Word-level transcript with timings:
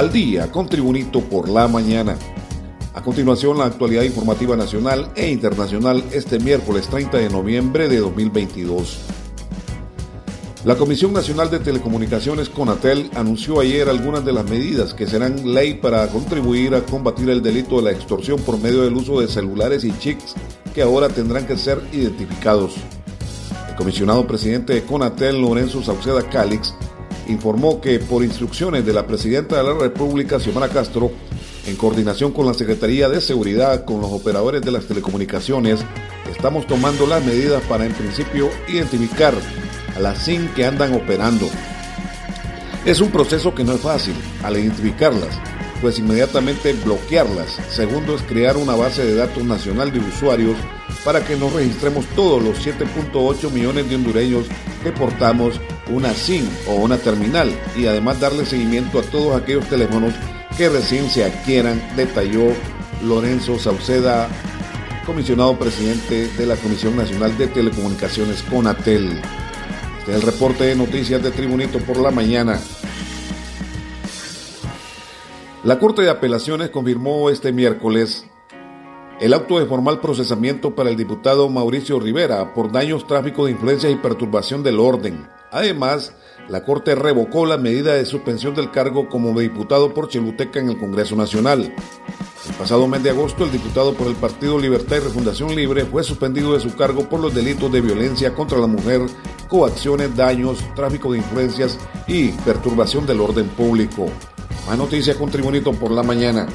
al 0.00 0.10
día 0.10 0.50
con 0.50 0.66
Tribunito 0.66 1.20
por 1.20 1.50
la 1.50 1.68
mañana. 1.68 2.16
A 2.94 3.02
continuación, 3.02 3.58
la 3.58 3.66
actualidad 3.66 4.02
informativa 4.02 4.56
nacional 4.56 5.12
e 5.14 5.28
internacional 5.28 6.02
este 6.10 6.38
miércoles 6.38 6.88
30 6.88 7.18
de 7.18 7.28
noviembre 7.28 7.86
de 7.86 7.98
2022. 7.98 8.98
La 10.64 10.76
Comisión 10.76 11.12
Nacional 11.12 11.50
de 11.50 11.58
Telecomunicaciones 11.58 12.48
CONATEL 12.48 13.10
anunció 13.14 13.60
ayer 13.60 13.90
algunas 13.90 14.24
de 14.24 14.32
las 14.32 14.48
medidas 14.48 14.94
que 14.94 15.06
serán 15.06 15.52
ley 15.52 15.74
para 15.74 16.08
contribuir 16.08 16.74
a 16.74 16.80
combatir 16.80 17.28
el 17.28 17.42
delito 17.42 17.76
de 17.76 17.82
la 17.82 17.90
extorsión 17.90 18.40
por 18.40 18.58
medio 18.58 18.80
del 18.80 18.94
uso 18.94 19.20
de 19.20 19.28
celulares 19.28 19.84
y 19.84 19.92
chips 19.98 20.34
que 20.74 20.80
ahora 20.80 21.10
tendrán 21.10 21.46
que 21.46 21.58
ser 21.58 21.78
identificados. 21.92 22.72
El 23.68 23.76
comisionado 23.76 24.26
presidente 24.26 24.72
de 24.72 24.82
CONATEL, 24.82 25.42
Lorenzo 25.42 25.82
Sauceda 25.82 26.22
Cálix, 26.22 26.74
informó 27.30 27.80
que 27.80 27.98
por 27.98 28.22
instrucciones 28.24 28.84
de 28.84 28.92
la 28.92 29.06
presidenta 29.06 29.56
de 29.56 29.64
la 29.64 29.74
República, 29.74 30.38
Xiomara 30.38 30.68
Castro, 30.68 31.10
en 31.66 31.76
coordinación 31.76 32.32
con 32.32 32.46
la 32.46 32.54
Secretaría 32.54 33.08
de 33.08 33.20
Seguridad, 33.20 33.84
con 33.84 34.00
los 34.00 34.10
operadores 34.10 34.62
de 34.62 34.72
las 34.72 34.86
telecomunicaciones, 34.86 35.80
estamos 36.30 36.66
tomando 36.66 37.06
las 37.06 37.24
medidas 37.24 37.62
para 37.64 37.86
en 37.86 37.92
principio 37.92 38.50
identificar 38.68 39.34
a 39.96 40.00
las 40.00 40.24
SIM 40.24 40.48
que 40.54 40.66
andan 40.66 40.94
operando. 40.94 41.48
Es 42.84 43.00
un 43.00 43.10
proceso 43.10 43.54
que 43.54 43.64
no 43.64 43.74
es 43.74 43.80
fácil 43.80 44.14
al 44.42 44.56
identificarlas, 44.56 45.38
pues 45.80 45.98
inmediatamente 45.98 46.72
bloquearlas. 46.72 47.58
Segundo 47.68 48.16
es 48.16 48.22
crear 48.22 48.56
una 48.56 48.74
base 48.74 49.04
de 49.04 49.14
datos 49.14 49.44
nacional 49.44 49.92
de 49.92 50.00
usuarios 50.00 50.56
para 51.04 51.24
que 51.24 51.36
nos 51.36 51.52
registremos 51.52 52.04
todos 52.14 52.42
los 52.42 52.64
7.8 52.64 53.50
millones 53.50 53.88
de 53.88 53.96
hondureños 53.96 54.46
que 54.82 54.92
portamos 54.92 55.60
una 55.90 56.12
SIM 56.12 56.46
o 56.68 56.74
una 56.74 56.98
terminal 56.98 57.50
y 57.76 57.86
además 57.86 58.20
darle 58.20 58.44
seguimiento 58.44 59.00
a 59.00 59.02
todos 59.02 59.40
aquellos 59.40 59.66
teléfonos 59.68 60.14
que 60.56 60.68
recién 60.68 61.08
se 61.08 61.24
adquieran, 61.24 61.82
detalló 61.96 62.52
Lorenzo 63.02 63.58
Sauceda, 63.58 64.28
comisionado 65.06 65.58
presidente 65.58 66.28
de 66.28 66.46
la 66.46 66.56
Comisión 66.56 66.96
Nacional 66.96 67.36
de 67.38 67.48
Telecomunicaciones 67.48 68.42
CONATEL. 68.42 69.20
Este 70.00 70.12
es 70.12 70.16
el 70.16 70.22
reporte 70.22 70.64
de 70.64 70.76
noticias 70.76 71.22
de 71.22 71.30
Tribunito 71.30 71.78
por 71.78 71.98
la 71.98 72.10
mañana. 72.10 72.60
La 75.64 75.78
Corte 75.78 76.02
de 76.02 76.10
Apelaciones 76.10 76.70
confirmó 76.70 77.30
este 77.30 77.52
miércoles 77.52 78.26
el 79.20 79.34
auto 79.34 79.58
de 79.58 79.66
formal 79.66 80.00
procesamiento 80.00 80.74
para 80.74 80.88
el 80.88 80.96
diputado 80.96 81.48
Mauricio 81.50 82.00
Rivera 82.00 82.54
por 82.54 82.72
daños, 82.72 83.06
tráfico 83.06 83.44
de 83.44 83.52
influencias 83.52 83.92
y 83.92 83.96
perturbación 83.96 84.62
del 84.62 84.80
orden. 84.80 85.28
Además, 85.52 86.14
la 86.48 86.64
Corte 86.64 86.94
revocó 86.94 87.44
la 87.44 87.58
medida 87.58 87.92
de 87.94 88.06
suspensión 88.06 88.54
del 88.54 88.70
cargo 88.70 89.10
como 89.10 89.38
diputado 89.38 89.92
por 89.92 90.08
Chiluteca 90.08 90.58
en 90.60 90.70
el 90.70 90.78
Congreso 90.78 91.16
Nacional. 91.16 91.74
El 92.48 92.54
pasado 92.54 92.88
mes 92.88 93.02
de 93.02 93.10
agosto, 93.10 93.44
el 93.44 93.52
diputado 93.52 93.92
por 93.92 94.06
el 94.06 94.14
Partido 94.14 94.58
Libertad 94.58 94.96
y 94.96 95.00
Refundación 95.00 95.54
Libre 95.54 95.84
fue 95.84 96.02
suspendido 96.02 96.54
de 96.54 96.60
su 96.60 96.74
cargo 96.74 97.06
por 97.06 97.20
los 97.20 97.34
delitos 97.34 97.70
de 97.70 97.82
violencia 97.82 98.32
contra 98.32 98.58
la 98.58 98.66
mujer, 98.66 99.02
coacciones, 99.48 100.16
daños, 100.16 100.64
tráfico 100.74 101.12
de 101.12 101.18
influencias 101.18 101.78
y 102.06 102.28
perturbación 102.28 103.04
del 103.04 103.20
orden 103.20 103.48
público. 103.48 104.06
Más 104.66 104.78
noticias 104.78 105.16
con 105.16 105.30
Tribunito 105.30 105.72
por 105.74 105.90
la 105.90 106.02
mañana. 106.02 106.46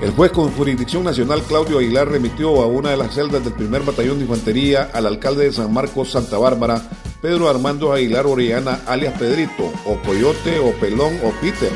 El 0.00 0.10
juez 0.10 0.30
con 0.30 0.52
jurisdicción 0.52 1.04
nacional 1.04 1.42
Claudio 1.42 1.78
Aguilar 1.78 2.08
remitió 2.08 2.60
a 2.60 2.66
una 2.66 2.90
de 2.90 2.98
las 2.98 3.14
celdas 3.14 3.42
del 3.42 3.54
primer 3.54 3.82
batallón 3.82 4.18
de 4.18 4.24
infantería 4.24 4.90
al 4.92 5.06
alcalde 5.06 5.44
de 5.44 5.52
San 5.52 5.72
Marcos, 5.72 6.10
Santa 6.12 6.36
Bárbara, 6.36 6.82
Pedro 7.22 7.48
Armando 7.48 7.94
Aguilar 7.94 8.26
Orellana, 8.26 8.80
alias 8.86 9.18
Pedrito, 9.18 9.72
o 9.86 9.96
Coyote, 10.02 10.58
o 10.58 10.72
Pelón, 10.72 11.18
o 11.24 11.30
Peter. 11.40 11.70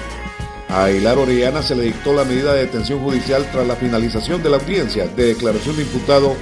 A 0.69 0.85
Aguilar 0.85 1.17
Orellana 1.17 1.63
se 1.63 1.75
le 1.75 1.85
dictó 1.85 2.13
la 2.13 2.25
medida 2.25 2.53
de 2.53 2.67
detención 2.67 3.01
judicial 3.01 3.49
tras 3.51 3.67
la 3.67 3.75
finalización 3.75 4.43
de 4.43 4.51
la 4.51 4.59
audiencia 4.59 5.09
de 5.09 5.25
declaración 5.25 5.77
de 5.77 5.83
imputado 5.83 6.37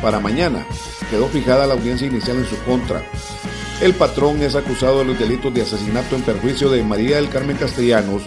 para 0.00 0.20
mañana. 0.20 0.66
Quedó 1.10 1.28
fijada 1.28 1.66
la 1.66 1.74
audiencia 1.74 2.06
inicial 2.06 2.38
en 2.38 2.46
su 2.46 2.56
contra. 2.64 3.02
El 3.82 3.94
patrón 3.94 4.42
es 4.42 4.54
acusado 4.54 5.00
de 5.00 5.04
los 5.04 5.18
delitos 5.18 5.52
de 5.52 5.62
asesinato 5.62 6.16
en 6.16 6.22
perjuicio 6.22 6.70
de 6.70 6.82
María 6.82 7.16
del 7.16 7.28
Carmen 7.28 7.58
Castellanos, 7.58 8.22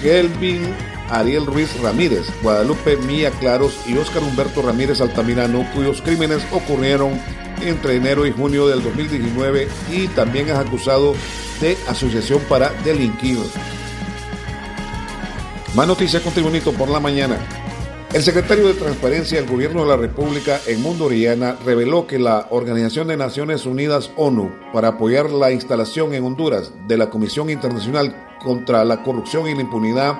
Kelvin 0.00 0.93
Ariel 1.10 1.46
Ruiz 1.46 1.80
Ramírez, 1.80 2.26
Guadalupe 2.42 2.96
Mía 2.96 3.30
Claros 3.40 3.78
y 3.86 3.96
Óscar 3.96 4.22
Humberto 4.22 4.62
Ramírez 4.62 5.00
Altamirano, 5.00 5.66
cuyos 5.74 6.02
crímenes 6.02 6.46
ocurrieron 6.52 7.20
entre 7.62 7.96
enero 7.96 8.26
y 8.26 8.32
junio 8.32 8.66
del 8.66 8.82
2019 8.82 9.68
y 9.90 10.08
también 10.08 10.48
es 10.48 10.56
acusado 10.56 11.14
de 11.60 11.76
asociación 11.88 12.40
para 12.48 12.70
delinquir. 12.84 13.38
Más 15.74 15.88
noticias 15.88 16.22
con 16.22 16.32
Tribunito 16.32 16.72
por 16.72 16.88
la 16.88 17.00
mañana. 17.00 17.38
El 18.12 18.22
secretario 18.22 18.68
de 18.68 18.74
Transparencia 18.74 19.40
del 19.40 19.50
Gobierno 19.50 19.82
de 19.82 19.88
la 19.88 19.96
República 19.96 20.60
en 20.68 20.80
Mundo 20.80 21.06
Oriana 21.06 21.56
reveló 21.64 22.06
que 22.06 22.20
la 22.20 22.46
Organización 22.50 23.08
de 23.08 23.16
Naciones 23.16 23.66
Unidas 23.66 24.12
ONU 24.14 24.52
para 24.72 24.90
apoyar 24.90 25.30
la 25.30 25.50
instalación 25.50 26.14
en 26.14 26.22
Honduras 26.22 26.72
de 26.86 26.96
la 26.96 27.10
Comisión 27.10 27.50
Internacional 27.50 28.14
contra 28.40 28.84
la 28.84 29.02
Corrupción 29.02 29.48
y 29.48 29.54
la 29.56 29.62
Impunidad, 29.62 30.16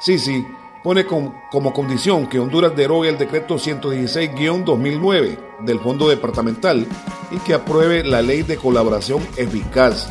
Sisi, 0.00 0.46
pone 0.82 1.04
como 1.04 1.72
condición 1.74 2.26
que 2.26 2.40
Honduras 2.40 2.74
derogue 2.74 3.10
el 3.10 3.18
decreto 3.18 3.56
116-2009 3.56 5.38
del 5.60 5.78
Fondo 5.78 6.08
Departamental 6.08 6.86
y 7.30 7.36
que 7.40 7.52
apruebe 7.52 8.02
la 8.02 8.22
ley 8.22 8.42
de 8.42 8.56
colaboración 8.56 9.20
eficaz. 9.36 10.08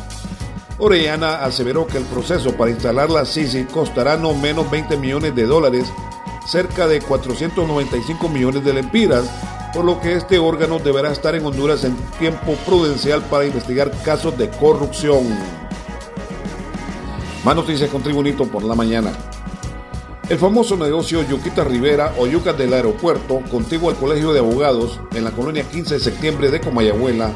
Orellana 0.78 1.44
aseveró 1.44 1.88
que 1.88 1.98
el 1.98 2.04
proceso 2.04 2.56
para 2.56 2.70
instalar 2.70 3.10
la 3.10 3.24
Sisi 3.24 3.64
costará 3.64 4.16
no 4.16 4.32
menos 4.32 4.70
20 4.70 4.96
millones 4.96 5.34
de 5.34 5.44
dólares 5.44 5.92
cerca 6.46 6.86
de 6.86 7.00
495 7.00 8.28
millones 8.28 8.64
de 8.64 8.72
lempiras, 8.72 9.28
por 9.74 9.84
lo 9.84 10.00
que 10.00 10.14
este 10.14 10.38
órgano 10.38 10.78
deberá 10.78 11.10
estar 11.10 11.34
en 11.34 11.44
Honduras 11.44 11.82
en 11.84 11.96
tiempo 12.18 12.54
prudencial 12.64 13.22
para 13.22 13.44
investigar 13.44 13.90
casos 14.02 14.38
de 14.38 14.48
corrupción. 14.50 15.28
Más 17.44 17.56
noticias 17.56 17.90
con 17.90 18.02
Tribunito 18.02 18.46
por 18.46 18.62
la 18.62 18.74
mañana. 18.74 19.12
El 20.30 20.38
famoso 20.38 20.76
negocio 20.76 21.28
Yuquita 21.28 21.64
Rivera 21.64 22.14
o 22.16 22.24
Yucas 22.24 22.56
del 22.56 22.72
Aeropuerto, 22.72 23.40
contiguo 23.50 23.90
al 23.90 23.96
Colegio 23.96 24.32
de 24.32 24.38
Abogados, 24.38 25.00
en 25.12 25.24
la 25.24 25.32
colonia 25.32 25.68
15 25.68 25.94
de 25.94 26.00
septiembre 26.00 26.52
de 26.52 26.60
Comayagüela, 26.60 27.32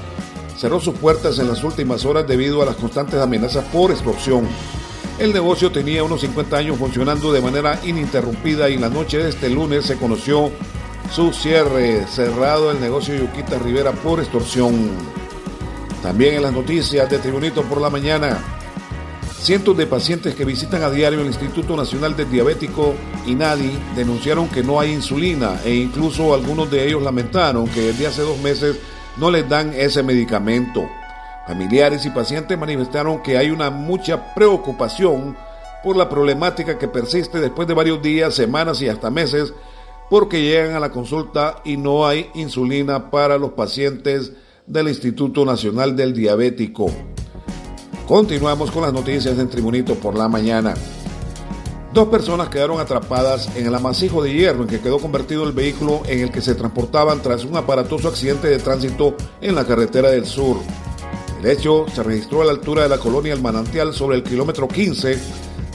cerró 0.56 0.78
sus 0.78 0.94
puertas 0.94 1.40
en 1.40 1.48
las 1.48 1.64
últimas 1.64 2.04
horas 2.04 2.28
debido 2.28 2.62
a 2.62 2.66
las 2.66 2.76
constantes 2.76 3.18
amenazas 3.20 3.64
por 3.72 3.90
extorsión. 3.90 4.46
El 5.18 5.32
negocio 5.32 5.72
tenía 5.72 6.04
unos 6.04 6.20
50 6.20 6.56
años 6.56 6.78
funcionando 6.78 7.32
de 7.32 7.40
manera 7.40 7.80
ininterrumpida 7.82 8.70
y 8.70 8.78
la 8.78 8.90
noche 8.90 9.18
de 9.18 9.30
este 9.30 9.50
lunes 9.50 9.86
se 9.86 9.96
conoció 9.96 10.52
su 11.10 11.32
cierre, 11.32 12.06
cerrado 12.06 12.70
el 12.70 12.80
negocio 12.80 13.16
Yuquita 13.16 13.58
Rivera 13.58 13.90
por 13.90 14.20
extorsión. 14.20 14.92
También 16.00 16.36
en 16.36 16.42
las 16.42 16.52
noticias 16.52 17.10
de 17.10 17.18
Tribunito 17.18 17.62
por 17.62 17.80
la 17.80 17.90
mañana, 17.90 18.38
cientos 19.40 19.76
de 19.76 19.86
pacientes 19.86 20.34
que 20.34 20.44
visitan 20.44 20.82
a 20.82 20.90
diario 20.90 21.20
el 21.20 21.26
Instituto 21.26 21.76
Nacional 21.76 22.16
del 22.16 22.30
Diabético, 22.30 22.94
INADI, 23.26 23.78
denunciaron 23.94 24.48
que 24.48 24.62
no 24.62 24.80
hay 24.80 24.92
insulina 24.92 25.60
e 25.64 25.74
incluso 25.74 26.34
algunos 26.34 26.70
de 26.70 26.86
ellos 26.86 27.02
lamentaron 27.02 27.68
que 27.68 27.80
desde 27.80 28.06
hace 28.06 28.22
dos 28.22 28.38
meses 28.38 28.78
no 29.16 29.30
les 29.30 29.48
dan 29.48 29.72
ese 29.74 30.02
medicamento. 30.02 30.88
Familiares 31.46 32.06
y 32.06 32.10
pacientes 32.10 32.58
manifestaron 32.58 33.22
que 33.22 33.36
hay 33.36 33.50
una 33.50 33.70
mucha 33.70 34.34
preocupación 34.34 35.36
por 35.82 35.96
la 35.96 36.08
problemática 36.08 36.78
que 36.78 36.88
persiste 36.88 37.38
después 37.38 37.68
de 37.68 37.74
varios 37.74 38.00
días, 38.00 38.34
semanas 38.34 38.80
y 38.80 38.88
hasta 38.88 39.10
meses, 39.10 39.52
porque 40.08 40.40
llegan 40.40 40.74
a 40.74 40.80
la 40.80 40.90
consulta 40.90 41.60
y 41.64 41.76
no 41.76 42.06
hay 42.06 42.30
insulina 42.34 43.10
para 43.10 43.36
los 43.36 43.52
pacientes 43.52 44.32
del 44.66 44.88
Instituto 44.88 45.44
Nacional 45.44 45.94
del 45.94 46.14
Diabético. 46.14 46.90
Continuamos 48.06 48.70
con 48.70 48.82
las 48.82 48.92
noticias 48.92 49.38
en 49.38 49.48
Tribunito 49.48 49.94
por 49.94 50.14
la 50.14 50.28
mañana. 50.28 50.74
Dos 51.94 52.08
personas 52.08 52.50
quedaron 52.50 52.78
atrapadas 52.78 53.48
en 53.56 53.66
el 53.66 53.74
amasijo 53.74 54.22
de 54.22 54.34
hierro 54.34 54.62
en 54.62 54.68
que 54.68 54.80
quedó 54.80 54.98
convertido 54.98 55.44
el 55.44 55.52
vehículo 55.52 56.02
en 56.06 56.20
el 56.20 56.30
que 56.30 56.42
se 56.42 56.54
transportaban 56.54 57.22
tras 57.22 57.46
un 57.46 57.56
aparatoso 57.56 58.08
accidente 58.08 58.48
de 58.48 58.58
tránsito 58.58 59.16
en 59.40 59.54
la 59.54 59.64
carretera 59.64 60.10
del 60.10 60.26
sur. 60.26 60.58
El 61.40 61.50
hecho 61.50 61.86
se 61.94 62.02
registró 62.02 62.42
a 62.42 62.44
la 62.44 62.50
altura 62.50 62.82
de 62.82 62.90
la 62.90 62.98
colonia 62.98 63.32
El 63.32 63.40
Manantial 63.40 63.94
sobre 63.94 64.18
el 64.18 64.22
kilómetro 64.22 64.68
15 64.68 65.18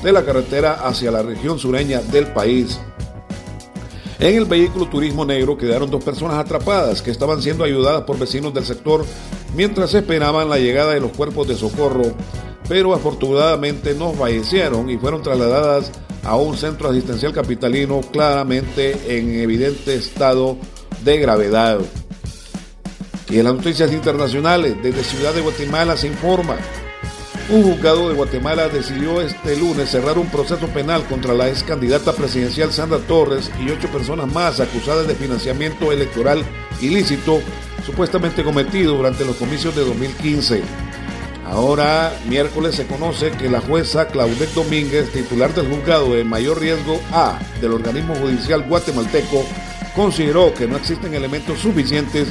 de 0.04 0.12
la 0.12 0.24
carretera 0.24 0.86
hacia 0.88 1.10
la 1.10 1.24
región 1.24 1.58
sureña 1.58 2.00
del 2.00 2.28
país. 2.28 2.80
En 4.20 4.36
el 4.36 4.46
vehículo 4.46 4.88
turismo 4.88 5.26
negro 5.26 5.58
quedaron 5.58 5.90
dos 5.90 6.04
personas 6.04 6.38
atrapadas 6.38 7.02
que 7.02 7.10
estaban 7.10 7.42
siendo 7.42 7.64
ayudadas 7.64 8.04
por 8.04 8.20
vecinos 8.20 8.54
del 8.54 8.66
sector 8.66 9.04
mientras 9.56 9.94
esperaban 9.94 10.50
la 10.50 10.58
llegada 10.58 10.94
de 10.94 11.00
los 11.00 11.12
cuerpos 11.12 11.48
de 11.48 11.56
socorro, 11.56 12.14
pero 12.68 12.94
afortunadamente 12.94 13.96
no 13.96 14.14
fallecieron 14.14 14.90
y 14.90 14.98
fueron 14.98 15.24
trasladadas 15.24 15.92
a 16.24 16.36
un 16.36 16.58
centro 16.58 16.90
asistencial 16.90 17.34
capitalino 17.34 18.02
claramente 18.02 19.18
en 19.18 19.40
evidente 19.40 19.96
estado 19.96 20.58
de 21.04 21.18
gravedad. 21.18 21.80
Y 23.30 23.40
en 23.40 23.46
las 23.46 23.56
noticias 23.56 23.92
internacionales, 23.92 24.76
desde 24.82 25.04
Ciudad 25.04 25.34
de 25.34 25.42
Guatemala 25.42 25.96
se 25.96 26.08
informa 26.08 26.58
Un 27.50 27.64
juzgado 27.64 28.10
de 28.10 28.16
Guatemala 28.16 28.70
decidió 28.70 29.22
este 29.22 29.56
lunes 29.56 29.90
cerrar 29.90 30.18
un 30.18 30.28
proceso 30.28 30.68
penal 30.68 31.04
contra 31.06 31.34
la 31.34 31.48
ex 31.48 31.64
candidata 31.64 32.14
presidencial 32.14 32.72
Sandra 32.72 33.00
Torres 33.00 33.52
y 33.64 33.70
ocho 33.72 33.88
personas 33.88 34.32
más 34.32 34.60
acusadas 34.60 35.08
de 35.08 35.16
financiamiento 35.16 35.92
electoral 35.92 36.44
ilícito 36.82 37.42
supuestamente 37.90 38.44
cometido 38.44 38.96
durante 38.96 39.26
los 39.26 39.36
comicios 39.38 39.76
de 39.76 39.84
2015. 39.84 40.62
Ahora, 41.48 42.14
miércoles, 42.28 42.76
se 42.76 42.86
conoce 42.86 43.32
que 43.32 43.50
la 43.50 43.62
jueza 43.62 44.08
Claudette 44.10 44.54
Domínguez, 44.54 45.12
titular 45.12 45.56
del 45.56 45.68
juzgado 45.68 46.14
de 46.14 46.24
mayor 46.24 46.60
riesgo 46.60 47.02
A 47.12 47.40
del 47.60 47.74
organismo 47.74 48.14
judicial 48.14 48.62
guatemalteco, 48.62 49.44
consideró 49.96 50.54
que 50.54 50.68
no 50.68 50.78
existen 50.78 51.16
elementos 51.16 51.58
suficientes 51.58 52.28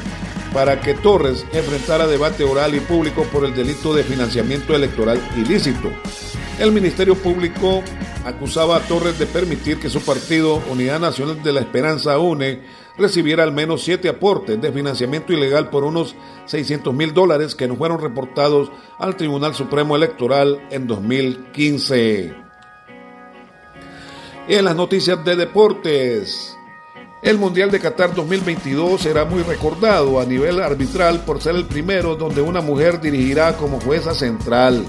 para 0.55 0.81
que 0.81 0.95
Torres 0.95 1.45
enfrentara 1.53 2.07
debate 2.07 2.45
oral 2.45 2.77
y 2.77 2.81
público 2.81 3.25
por 3.25 3.45
el 3.45 3.53
delito 3.53 3.93
de 3.93 4.05
financiamiento 4.05 4.77
electoral 4.77 5.21
ilícito. 5.37 5.91
El 6.61 6.71
Ministerio 6.71 7.17
Público 7.17 7.83
acusaba 8.29 8.77
a 8.77 8.81
Torres 8.81 9.19
de 9.19 9.27
permitir 9.27 9.79
que 9.79 9.91
su 9.91 10.01
partido 10.01 10.63
Unidad 10.71 11.01
Nacional 11.01 11.43
de 11.43 11.53
la 11.53 11.61
Esperanza 11.61 12.19
UNE 12.19 12.63
recibiera 12.97 13.43
al 13.43 13.53
menos 13.53 13.83
siete 13.83 14.09
aportes 14.09 14.61
de 14.61 14.73
financiamiento 14.73 15.33
ilegal 15.33 15.71
por 15.71 15.85
unos 15.85 16.15
600 16.47 16.93
mil 16.95 17.15
dólares 17.15 17.55
que 17.55 17.69
no 17.69 17.77
fueron 17.77 18.01
reportados 18.01 18.71
al 18.99 19.17
Tribunal 19.17 19.55
Supremo 19.55 19.97
Electoral 19.97 20.67
en 20.71 20.87
2015. 20.87 22.35
En 24.49 24.65
las 24.65 24.77
noticias 24.77 25.25
de 25.25 25.37
deportes, 25.37 26.57
el 27.23 27.39
Mundial 27.39 27.71
de 27.71 27.81
Qatar 27.81 28.15
2022 28.15 29.01
será 29.01 29.25
muy 29.25 29.43
recordado 29.43 30.21
a 30.21 30.25
nivel 30.25 30.61
arbitral 30.63 31.25
por 31.25 31.41
ser 31.41 31.57
el 31.57 31.65
primero 31.65 32.15
donde 32.15 32.43
una 32.43 32.61
mujer 32.61 33.01
dirigirá 33.01 33.57
como 33.57 33.81
jueza 33.81 34.15
central. 34.15 34.85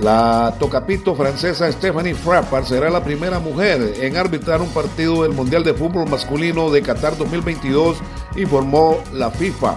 La 0.00 0.54
tocapito 0.58 1.14
francesa 1.14 1.70
Stephanie 1.70 2.14
Frappard 2.14 2.64
será 2.64 2.88
la 2.88 3.04
primera 3.04 3.38
mujer 3.38 3.96
en 4.00 4.16
arbitrar 4.16 4.62
un 4.62 4.70
partido 4.70 5.24
del 5.24 5.32
Mundial 5.32 5.62
de 5.62 5.74
Fútbol 5.74 6.08
Masculino 6.08 6.70
de 6.70 6.80
Qatar 6.80 7.18
2022, 7.18 7.98
informó 8.36 8.98
la 9.12 9.30
FIFA. 9.30 9.76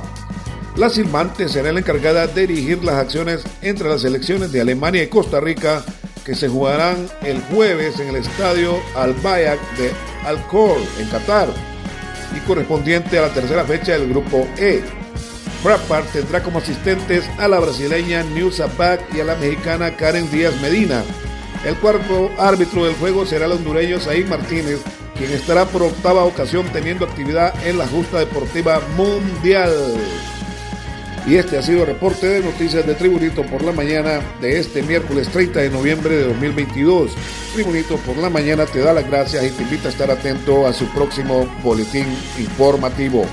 La 0.77 0.89
silbante 0.89 1.49
será 1.49 1.73
la 1.73 1.79
encargada 1.79 2.25
de 2.25 2.47
dirigir 2.47 2.83
las 2.85 2.95
acciones 2.95 3.43
entre 3.61 3.89
las 3.89 4.01
selecciones 4.01 4.53
de 4.53 4.61
Alemania 4.61 5.03
y 5.03 5.07
Costa 5.07 5.41
Rica 5.41 5.83
que 6.23 6.35
se 6.35 6.47
jugarán 6.47 7.05
el 7.23 7.41
jueves 7.41 7.99
en 7.99 8.07
el 8.07 8.15
estadio 8.15 8.79
Al 8.95 9.13
Bayat 9.15 9.59
de 9.77 9.91
Alcor, 10.25 10.77
en 10.99 11.07
Qatar, 11.09 11.49
y 12.35 12.39
correspondiente 12.47 13.19
a 13.19 13.23
la 13.23 13.33
tercera 13.33 13.65
fecha 13.65 13.91
del 13.91 14.07
grupo 14.07 14.47
E. 14.57 14.81
Frappart 15.63 16.11
tendrá 16.11 16.43
como 16.43 16.59
asistentes 16.59 17.23
a 17.37 17.47
la 17.47 17.57
brasileña 17.57 18.21
Nilsa 18.21 18.67
Bach 18.77 18.99
y 19.15 19.21
a 19.21 19.23
la 19.23 19.35
mexicana 19.35 19.95
Karen 19.95 20.29
Díaz 20.29 20.59
Medina. 20.61 21.05
El 21.65 21.77
cuarto 21.77 22.29
árbitro 22.37 22.83
del 22.83 22.95
juego 22.95 23.25
será 23.25 23.45
el 23.45 23.53
hondureño 23.53 23.97
Said 23.97 24.27
Martínez, 24.27 24.81
quien 25.17 25.31
estará 25.31 25.63
por 25.63 25.83
octava 25.83 26.25
ocasión 26.25 26.65
teniendo 26.73 27.05
actividad 27.05 27.53
en 27.65 27.77
la 27.77 27.87
justa 27.87 28.19
deportiva 28.19 28.81
mundial. 28.97 29.71
Y 31.25 31.35
este 31.35 31.57
ha 31.57 31.61
sido 31.61 31.83
el 31.83 31.87
reporte 31.87 32.27
de 32.27 32.41
noticias 32.41 32.85
de 32.85 32.95
Tribunito 32.95 33.43
por 33.43 33.63
la 33.63 33.71
mañana 33.71 34.19
de 34.41 34.59
este 34.59 34.83
miércoles 34.83 35.29
30 35.29 35.61
de 35.61 35.69
noviembre 35.69 36.13
de 36.13 36.23
2022. 36.25 37.13
Tribunito 37.53 37.95
por 37.99 38.17
la 38.17 38.29
mañana 38.29 38.65
te 38.65 38.79
da 38.79 38.91
las 38.91 39.09
gracias 39.09 39.45
y 39.45 39.51
te 39.51 39.63
invita 39.63 39.87
a 39.87 39.91
estar 39.91 40.11
atento 40.11 40.67
a 40.67 40.73
su 40.73 40.85
próximo 40.87 41.47
boletín 41.63 42.07
informativo. 42.37 43.25